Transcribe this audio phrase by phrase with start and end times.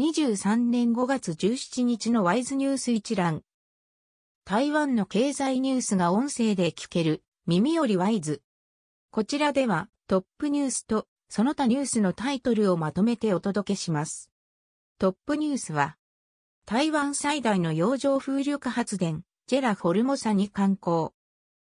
[0.00, 3.42] 2023年5月17日のワイズニュース一覧。
[4.46, 8.40] 台湾の経済ニュースが音声で聞ける耳よりワイズ。
[9.10, 14.30] こちらではトップニュースとその他ニュースのタイトルをまとめてお届けします。
[14.98, 15.98] トップニュースは
[16.64, 21.08] 台湾最大の洋上風力発電ジェラフォルモサに観光。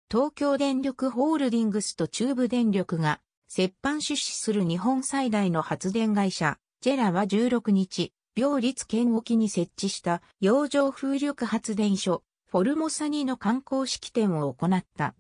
[0.08, 3.20] 東京電力ホールディングスと中部電力が
[3.58, 15.14] 折半出資する日本最大の発電会社、ジェラは16日、病立県沖に設置した洋上風力発電所、フォルモサニの観光式典を行った。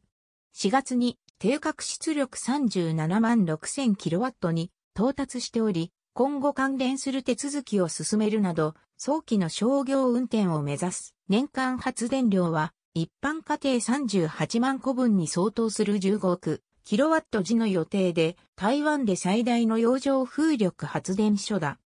[0.54, 21.79] 4月に定格出力37万6000キロワットに到達しており、今後関連する手続きを進めるなど、早期の商業運転を目指す年間発電量は一般家庭38万個分に相当する15億キロワット時の予定で、台湾で最大の洋上風力発電所だ。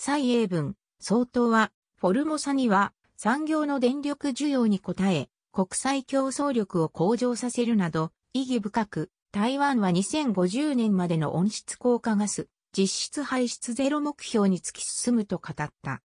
[0.00, 16.00] 蔡英文、総統は、フォルモサには、産業の電力需要に応え、国際競争力を向上させるなど、意義深く、台湾は2050年までの温室効果ガス、実質排出ゼロ目標に突き進むと語った。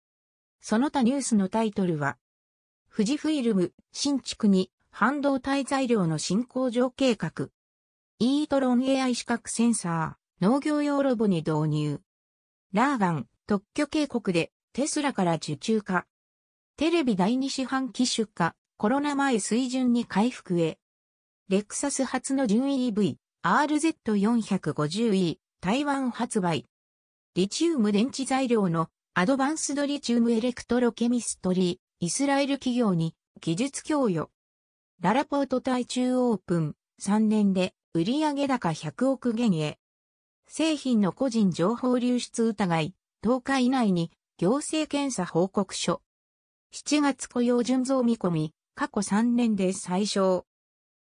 [0.62, 2.18] その他ニュースのタイトルは、
[2.96, 7.50] 富士フィルム、新築に半導体材料の新工場計画。
[8.20, 12.00] イートロン AI 視覚センサー、農業用ロボに導入。
[12.72, 16.06] ラーガン、特許警告でテスラから受注化。
[16.78, 20.78] テレビ第二四半期出荷、コロナ前水準に回復へ。
[21.50, 26.66] レクサス初の純 EV、RZ450E、台湾発売。
[27.36, 34.32] リチウム電池材料のアドバンスドリチウムエレクトロケミストリー、イスラエル企業に技術供与。
[35.02, 39.78] ララポート対中オープン、3年で売上高100億元へ。
[40.48, 46.02] 製品の個人情報流出疑い、10日以内に行政検査報告書。
[46.74, 50.48] 7月雇用順増見込み、過去3年で最小。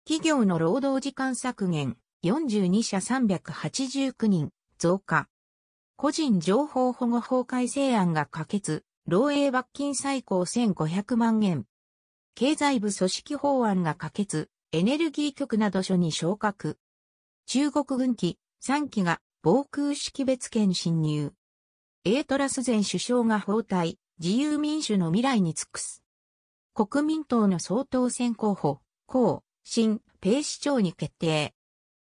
[0.07, 5.29] 企業の労働時間削減、42社389人、増加。
[5.97, 11.67] 個人情報保護法改正案が可決、漏洩罰金最高1500万円。
[12.35, 16.79] 経済部組織法案が可決、エネルギー局など所に昇格。
[17.45, 21.35] 中国軍機3機が防空識別圏侵入。
[22.09, 26.05] エートラス前首相が包帯、自由民主の未来に尽くす。
[26.73, 28.79] 国民党の総統選候補、
[29.13, 31.53] 江、新、ペイ市長に決定。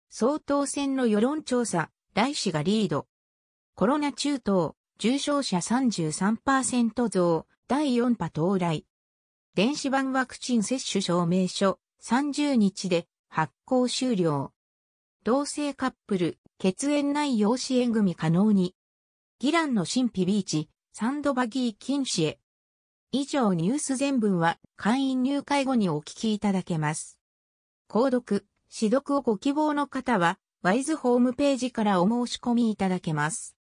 [0.09, 3.07] 総統選の世論調査、来氏がリード。
[3.73, 8.85] コロナ中等、重症者33%増、第4波到来。
[9.55, 14.51] 電子版ワクチン接種証明書、30日で発行終了。
[15.23, 18.75] 同性カップル、血縁内養子縁組可能に。
[19.45, 22.39] ギランの神秘ビーチ、サンドバギー禁止へ。
[23.11, 27.19] 以上ニュース全文は会員入会後にお聞きいただけます。
[27.87, 33.53] 購読、指読をご希望の方は、ワイズホームページからお申し込みいただけます。